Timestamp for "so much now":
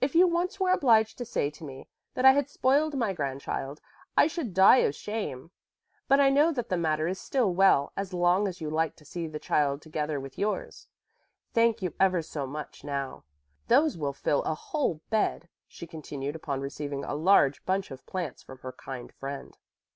12.22-13.24